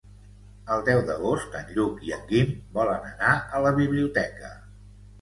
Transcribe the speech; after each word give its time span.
El 0.75 0.81
deu 0.87 1.01
d'agost 1.09 1.59
en 1.61 1.69
Lluc 1.77 2.03
i 2.09 2.15
en 2.17 2.25
Guim 2.33 2.57
volen 2.81 3.09
anar 3.13 3.39
a 3.61 3.65
la 3.69 3.79
biblioteca. 3.81 4.57